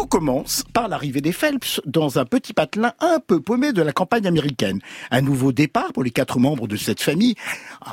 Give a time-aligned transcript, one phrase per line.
[0.00, 3.92] Tout commence par l'arrivée des Phelps dans un petit patelin un peu paumé de la
[3.92, 4.80] campagne américaine.
[5.10, 7.34] Un nouveau départ pour les quatre membres de cette famille.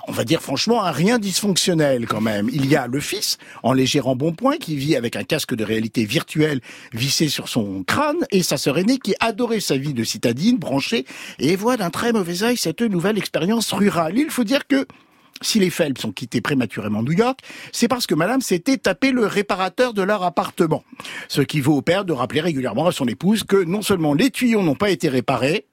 [0.07, 2.49] On va dire franchement un rien dysfonctionnel quand même.
[2.53, 6.05] Il y a le fils, en léger embonpoint, qui vit avec un casque de réalité
[6.05, 6.61] virtuelle
[6.93, 11.05] vissé sur son crâne, et sa sœur aînée qui adorait sa vie de citadine, branchée,
[11.39, 14.17] et voit d'un très mauvais œil cette nouvelle expérience rurale.
[14.17, 14.87] Il faut dire que
[15.41, 17.39] si les Phelps ont quitté prématurément New York,
[17.71, 20.83] c'est parce que madame s'était tapé le réparateur de leur appartement.
[21.27, 24.31] Ce qui vaut au père de rappeler régulièrement à son épouse que non seulement les
[24.31, 25.66] tuyaux n'ont pas été réparés.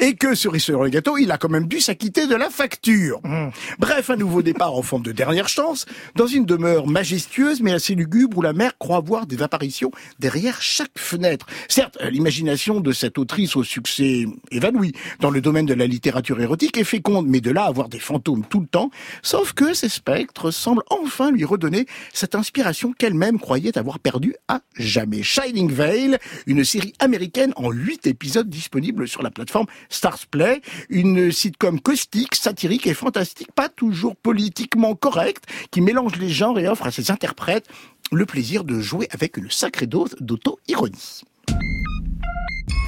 [0.00, 3.20] Et que, cerise sur le gâteau, il a quand même dû s'acquitter de la facture.
[3.24, 3.48] Mmh.
[3.78, 7.94] Bref, un nouveau départ en forme de dernière chance, dans une demeure majestueuse mais assez
[7.94, 11.46] lugubre où la mère croit voir des apparitions derrière chaque fenêtre.
[11.68, 16.76] Certes, l'imagination de cette autrice au succès évanoui dans le domaine de la littérature érotique
[16.76, 18.90] est féconde, mais de là à voir des fantômes tout le temps,
[19.22, 24.60] sauf que ces spectres semblent enfin lui redonner cette inspiration qu'elle-même croyait avoir perdue à
[24.74, 25.22] jamais.
[25.22, 31.32] Shining Veil, une série américaine en huit épisodes disponible sur la plateforme Stars Play, une
[31.32, 36.86] sitcom caustique, satirique et fantastique, pas toujours politiquement correcte, qui mélange les genres et offre
[36.86, 37.66] à ses interprètes
[38.12, 41.22] le plaisir de jouer avec une sacrée dose d'auto-ironie.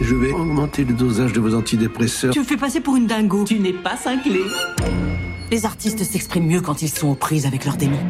[0.01, 2.33] Je vais augmenter le dosage de vos antidépresseurs.
[2.33, 3.45] Tu me fais passer pour une dingo.
[3.45, 4.41] Tu n'es pas cinglé.
[5.51, 8.05] Les artistes s'expriment mieux quand ils sont aux prises avec leurs démons.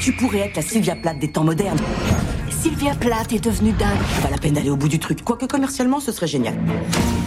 [0.00, 1.80] Tu pourrais être la Sylvia Plath des temps modernes.
[2.62, 3.98] Sylvia Plath est devenue dingue.
[4.22, 5.24] Pas la peine d'aller au bout du truc.
[5.24, 6.54] Quoique commercialement, ce serait génial.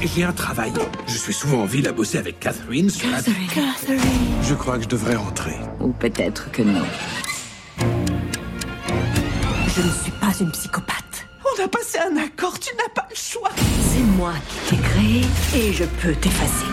[0.01, 0.71] J'ai un travail.
[1.07, 3.17] Je suis souvent en ville à bosser avec Catherine sur la...
[3.17, 3.99] Catherine.
[4.43, 5.57] Je crois que je devrais rentrer.
[5.81, 6.85] Ou peut-être que non.
[7.79, 11.27] Je ne suis pas une psychopathe.
[11.43, 13.51] On a passé un accord, tu n'as pas le choix.
[13.91, 16.63] C'est moi qui t'ai créé et je peux t'effacer.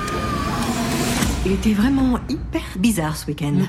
[1.44, 3.66] Il était vraiment hyper bizarre ce week-end.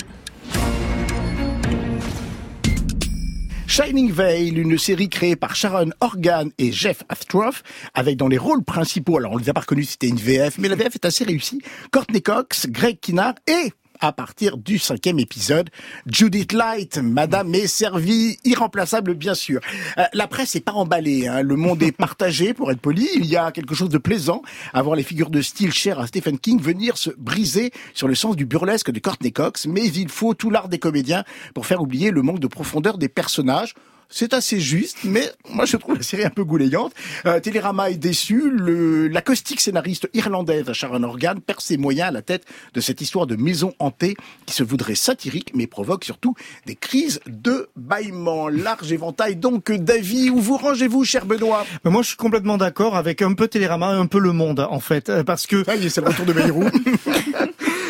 [3.75, 7.63] Shining Veil, une série créée par Sharon Organ et Jeff Astroff,
[7.95, 10.67] avec dans les rôles principaux, alors on les a pas reconnus, c'était une VF, mais
[10.67, 11.59] la VF est assez réussie,
[11.91, 13.73] Courtney Cox, Greg Kinnar et
[14.03, 15.69] à partir du cinquième épisode.
[16.07, 19.61] Judith Light, Madame est servie, irremplaçable bien sûr.
[19.97, 21.41] Euh, la presse est pas emballée, hein.
[21.41, 23.07] le monde est partagé pour être poli.
[23.15, 24.41] Il y a quelque chose de plaisant
[24.73, 28.15] à voir les figures de style chères à Stephen King venir se briser sur le
[28.15, 31.81] sens du burlesque de Courtney Cox, mais il faut tout l'art des comédiens pour faire
[31.81, 33.73] oublier le manque de profondeur des personnages.
[34.15, 36.93] C'est assez juste, mais moi je trouve la série un peu goulayante.
[37.25, 38.43] Euh, Télérama est déçu.
[38.51, 43.25] Le, l'acoustique scénariste irlandaise Sharon Organ perd ses moyens à la tête de cette histoire
[43.25, 44.15] de maison hantée
[44.45, 46.35] qui se voudrait satirique, mais provoque surtout
[46.67, 48.49] des crises de bâillement.
[48.49, 50.29] Large éventail donc d'avis.
[50.29, 51.65] Où vous rangez-vous, cher Benoît?
[51.83, 54.59] Mais Moi je suis complètement d'accord avec un peu Télérama et un peu Le Monde,
[54.59, 55.09] en fait.
[55.09, 55.63] euh, Parce que...
[55.67, 56.65] Ah, c'est le retour de Bayrou.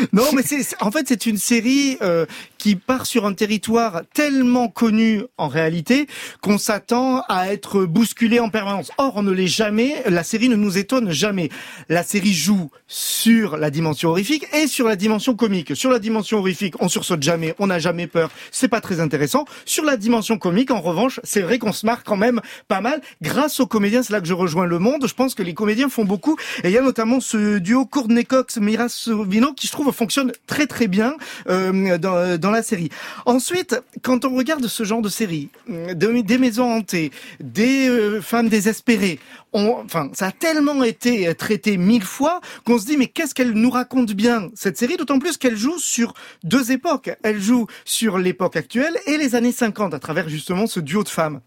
[0.12, 2.26] Non, mais c'est en fait c'est une série euh,
[2.64, 6.08] qui part sur un territoire tellement connu en réalité
[6.40, 8.90] qu'on s'attend à être bousculé en permanence.
[8.98, 10.02] Or, on ne l'est jamais.
[10.06, 11.50] La série ne nous étonne jamais.
[11.90, 15.76] La série joue sur la dimension horrifique et sur la dimension comique.
[15.76, 18.32] Sur la dimension horrifique, on sursaute jamais, on n'a jamais peur.
[18.50, 19.44] C'est pas très intéressant.
[19.66, 23.02] Sur la dimension comique, en revanche, c'est vrai qu'on se marre quand même pas mal
[23.22, 24.04] grâce aux comédiens.
[24.04, 25.06] C'est là que je rejoins le monde.
[25.06, 26.38] Je pense que les comédiens font beaucoup.
[26.64, 30.32] Et il y a notamment ce duo Courtney Cox, Mira Sorvino qui je trouve fonctionne
[30.48, 31.18] très très bien
[31.50, 32.90] euh, dans, dans la série.
[33.26, 38.50] Ensuite, quand on regarde ce genre de série, de- des maisons hantées, des euh, femmes
[38.50, 39.20] désespérées,
[39.54, 43.52] on, enfin, ça a tellement été traité mille fois qu'on se dit mais qu'est-ce qu'elle
[43.52, 47.12] nous raconte bien cette série, d'autant plus qu'elle joue sur deux époques.
[47.24, 51.10] Elle joue sur l'époque actuelle et les années 50 à travers justement ce duo de
[51.10, 51.42] femmes.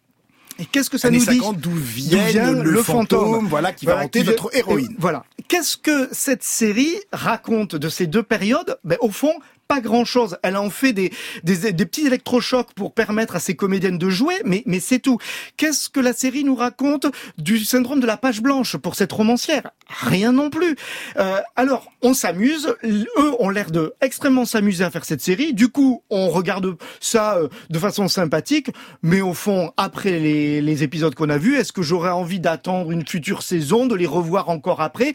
[0.59, 1.39] Et qu'est-ce que ça Années nous dit?
[1.39, 4.95] 50, d'où vient le, fantôme, voilà, qui va hanter notre héroïne.
[4.99, 5.23] Voilà.
[5.49, 8.79] Qu'est-ce que cette série raconte de ces deux périodes?
[8.83, 9.35] Ben, Au fond,
[9.69, 10.39] pas grand-chose.
[10.43, 11.13] Elle en fait des,
[11.45, 15.19] des, des petits électrochocs pour permettre à ses comédiennes de jouer, mais, mais c'est tout.
[15.57, 17.07] Qu'est-ce que la série nous raconte
[17.39, 19.71] du syndrome de la page blanche pour cette romancière?
[19.89, 20.77] Rien non plus.
[21.17, 22.75] Euh, alors, on s'amuse.
[22.85, 25.55] Eux ont l'air de extrêmement s'amuser à faire cette série.
[25.55, 28.71] Du coup, on regarde ça euh, de façon sympathique.
[29.03, 32.91] Mais au fond, après les, les épisodes qu'on a vus, est-ce que j'aurais envie d'attendre
[32.91, 35.13] une future saison, de les revoir encore après?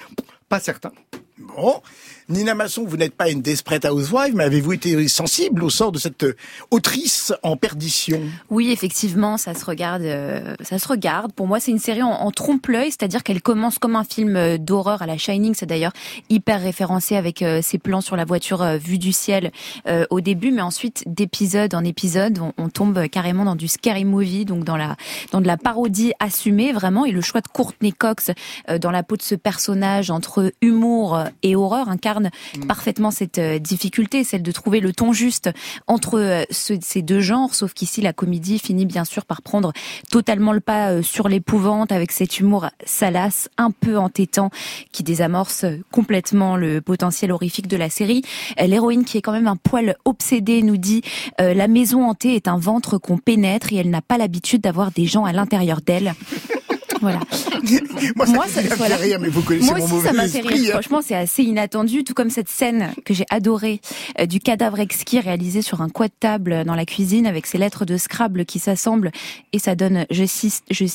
[0.49, 0.91] Pas certain.
[1.41, 1.81] Bon,
[2.31, 5.99] Nina Masson, vous n'êtes pas une desperate housewife, mais avez-vous été sensible au sort de
[5.99, 6.35] cette euh,
[6.69, 8.21] autrice en perdition?
[8.49, 10.03] Oui, effectivement, ça se regarde.
[10.03, 11.33] euh, ça se regarde.
[11.33, 15.01] Pour moi, c'est une série en, trompe-l'œil, c'est-à-dire qu'elle commence comme un film euh, d'horreur
[15.01, 15.53] à la Shining.
[15.55, 15.91] C'est d'ailleurs
[16.29, 19.51] hyper référencé avec ces plans sur la voiture vue du ciel
[20.09, 24.45] au début, mais ensuite d'épisode en épisode, on, on tombe carrément dans du scary movie,
[24.45, 24.95] donc dans la
[25.31, 27.05] dans de la parodie assumée vraiment.
[27.05, 28.31] Et le choix de Courtney Cox
[28.79, 32.65] dans la peau de ce personnage entre humour et horreur incarne Mm.
[32.67, 35.49] parfaitement cette euh, difficulté, celle de trouver le ton juste
[35.87, 39.71] entre euh, ce- ces deux genres, sauf qu'ici la comédie finit bien sûr par prendre
[40.09, 44.49] totalement le pas euh, sur l'épouvante avec cet humour salace, un peu entêtant,
[44.91, 48.23] qui désamorce complètement le potentiel horrifique de la série.
[48.59, 51.01] L'héroïne qui est quand même un poil obsédée nous dit
[51.39, 54.91] euh, la maison hantée est un ventre qu'on pénètre et elle n'a pas l'habitude d'avoir
[54.91, 56.13] des gens à l'intérieur d'elle.
[57.01, 57.19] Voilà.
[58.15, 58.95] Moi, ça, Moi, ça- fait voilà.
[58.95, 60.69] rire, mais vous connaissez Moi mon aussi, mauvais ça m'a fait rire.
[60.69, 60.71] hein.
[60.81, 63.81] Franchement, c'est assez inattendu, tout comme cette scène que j'ai adorée
[64.19, 67.57] euh, du cadavre exquis réalisé sur un coin de table dans la cuisine avec ses
[67.57, 69.11] lettres de Scrabble qui s'assemblent
[69.53, 70.85] et ça donne, je cite, je,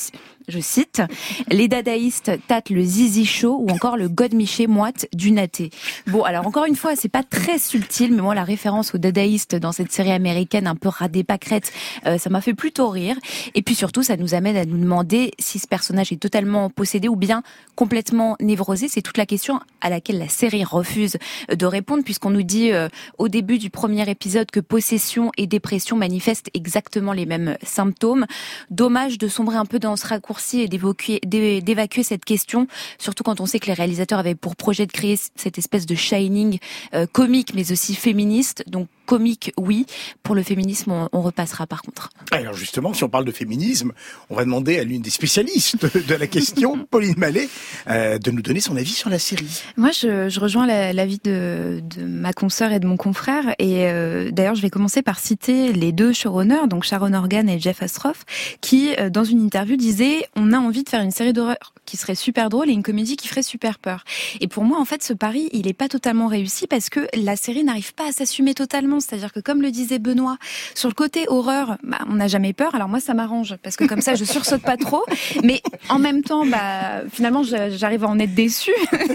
[0.48, 1.02] je cite,
[1.50, 5.70] les dadaïstes tâtent le zizi chaud ou encore le godemiché moite du naté.
[6.06, 9.56] Bon, alors encore une fois, c'est pas très subtil, mais moi la référence aux dadaïstes
[9.56, 11.72] dans cette série américaine un peu radée pâquerette,
[12.06, 13.16] euh, ça m'a fait plutôt rire.
[13.54, 17.08] Et puis surtout, ça nous amène à nous demander si ce personnage est totalement possédé
[17.08, 17.42] ou bien
[17.74, 18.88] complètement névrosé.
[18.88, 21.16] C'est toute la question à laquelle la série refuse
[21.52, 22.88] de répondre, puisqu'on nous dit euh,
[23.18, 28.26] au début du premier épisode que possession et dépression manifestent exactement les mêmes symptômes.
[28.70, 32.66] Dommage de sombrer un peu dans ce raccourci et d'évacuer cette question,
[32.98, 35.94] surtout quand on sait que les réalisateurs avaient pour projet de créer cette espèce de
[35.94, 36.58] shining
[36.94, 38.64] euh, comique, mais aussi féministe.
[38.66, 39.86] Donc comique, oui.
[40.22, 42.10] Pour le féminisme, on, on repassera par contre.
[42.32, 43.92] Alors justement, si on parle de féminisme,
[44.30, 45.76] on va demander à l'une des spécialistes
[46.06, 47.48] de la question, Pauline Mallet,
[47.88, 49.62] euh, de nous donner son avis sur la série.
[49.76, 53.54] Moi, je, je rejoins la- l'avis de, de ma consoeur et de mon confrère.
[53.58, 57.58] Et euh, d'ailleurs, je vais commencer par citer les deux showrunners, donc Sharon Organ et
[57.60, 58.24] Jeff Astroff,
[58.60, 61.96] qui, euh, dans une interview, disaient on a envie de faire une série d'horreur qui
[61.96, 64.04] serait super drôle et une comédie qui ferait super peur.
[64.40, 67.36] Et pour moi, en fait, ce pari, il est pas totalement réussi parce que la
[67.36, 68.95] série n'arrive pas à s'assumer totalement.
[69.00, 70.38] C'est-à-dire que, comme le disait Benoît,
[70.74, 72.74] sur le côté horreur, bah, on n'a jamais peur.
[72.74, 75.04] Alors moi, ça m'arrange parce que comme ça, je sursaute pas trop.
[75.42, 78.72] Mais en même temps, bah, finalement, j'arrive à en être déçue.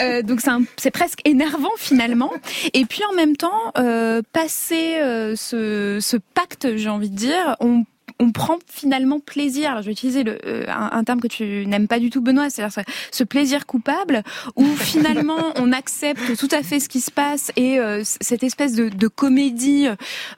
[0.00, 0.40] Euh, donc
[0.76, 2.32] c'est presque énervant finalement.
[2.74, 7.56] Et puis en même temps, euh, passer euh, ce, ce pacte, j'ai envie de dire,
[7.60, 7.84] on
[8.18, 9.70] on prend finalement plaisir.
[9.70, 12.20] Alors, je vais utiliser le, euh, un, un terme que tu n'aimes pas du tout,
[12.20, 14.22] Benoît, c'est-à-dire ce, plaisir coupable,
[14.56, 18.74] où finalement on accepte tout à fait ce qui se passe et euh, cette espèce
[18.74, 19.88] de, de comédie,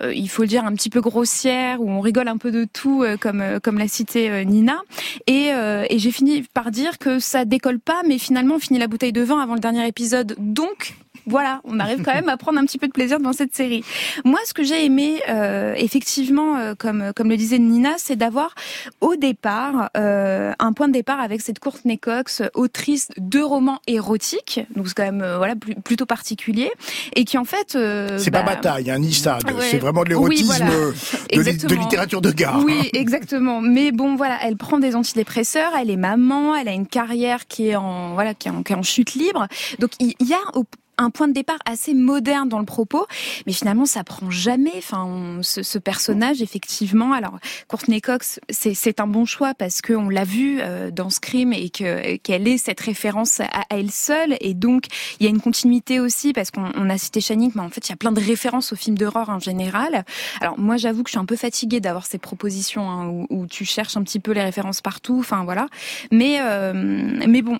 [0.00, 2.64] euh, il faut le dire, un petit peu grossière, où on rigole un peu de
[2.64, 4.82] tout, euh, comme euh, comme l'a cité euh, Nina.
[5.26, 8.78] Et, euh, et j'ai fini par dire que ça décolle pas, mais finalement on finit
[8.78, 10.34] la bouteille de vin avant le dernier épisode.
[10.38, 10.94] Donc
[11.26, 13.84] voilà, on arrive quand même à prendre un petit peu de plaisir dans cette série.
[14.24, 18.54] Moi, ce que j'ai aimé, euh, effectivement, euh, comme comme le disait Nina, c'est d'avoir
[19.00, 24.60] au départ euh, un point de départ avec cette Courtney Cox, autrice de romans érotiques,
[24.76, 26.70] donc c'est quand même euh, voilà plus- plutôt particulier,
[27.14, 29.38] et qui en fait euh, C'est bah, pas bataille, hein, ni ça.
[29.46, 29.52] Ouais.
[29.70, 30.70] C'est vraiment de Oui, l'érotisme voilà.
[30.72, 30.92] euh,
[31.32, 32.62] de, littérature de gare.
[32.64, 33.60] Oui, exactement.
[33.60, 37.68] Mais bon, voilà, elle prend des antidépresseurs, elle est maman, elle a une carrière qui
[37.68, 39.46] est en voilà, qui est en, qui est en chute libre.
[39.78, 40.64] Donc il il y a au-
[40.98, 43.06] un point de départ assez moderne dans le propos,
[43.46, 44.72] mais finalement ça prend jamais.
[44.76, 50.24] Enfin, ce, personnage, effectivement, alors Courtney Cox, c'est un bon choix parce que on l'a
[50.24, 54.86] vu euh, dans Scream et que qu'elle est cette référence à, elle seule, et donc
[55.20, 57.88] il y a une continuité aussi parce qu'on on a cité Shining, mais en fait
[57.88, 60.04] il y a plein de références aux films d'horreur en général.
[60.40, 63.46] Alors moi j'avoue que je suis un peu fatiguée d'avoir ces propositions hein, où, où
[63.46, 65.68] tu cherches un petit peu les références partout, enfin voilà.
[66.10, 67.58] Mais euh, mais bon.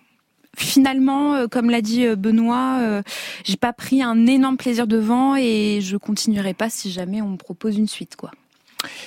[0.58, 3.02] Finalement, euh, comme l'a dit euh, Benoît, euh,
[3.44, 7.37] j'ai pas pris un énorme plaisir devant et je continuerai pas si jamais on me
[7.37, 8.32] propose une suite, quoi.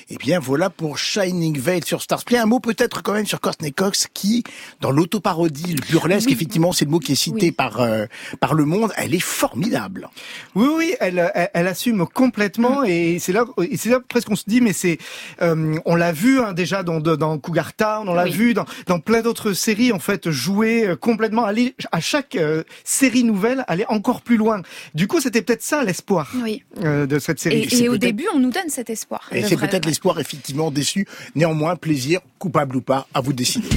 [0.10, 2.38] Eh bien, voilà pour Shining Veil sur Stars Play.
[2.38, 4.44] Un mot peut-être quand même sur Courtney Cox qui,
[4.82, 6.34] dans l'autoparodie, le burlesque, Oui.
[6.34, 7.51] effectivement, c'est le mot qui est cité Oui.
[7.51, 8.06] par euh,
[8.40, 8.92] par le monde.
[8.98, 10.10] Elle est formidable.
[10.56, 13.46] Oui, oui, elle, elle, elle assume complètement et c'est là,
[13.78, 14.98] c'est là presque qu'on se dit, mais c'est,
[15.42, 18.32] euh, on l'a vu hein, déjà dans, dans Cougar Town, on l'a Oui.
[18.32, 22.63] vu dans, dans plein d'autres séries en fait jouer euh, complètement, aller à chaque euh,
[22.84, 24.62] série nouvelle, aller encore plus loin.
[24.96, 26.63] Du coup, c'était peut-être ça l'espoir Oui.
[26.84, 27.62] euh, de cette série.
[27.72, 29.30] Et, et au début, on nous donne cet espoir.
[29.32, 31.08] Et c'est peut-être l'espoir effectivement déçu.
[31.34, 33.70] Néanmoins, plaisir, coupable ou pas, à vous de décider.